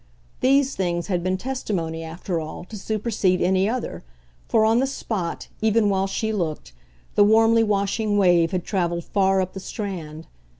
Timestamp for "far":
9.05-9.41